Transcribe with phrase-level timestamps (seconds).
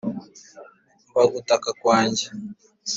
[1.03, 2.25] Umva gutaka kwanjye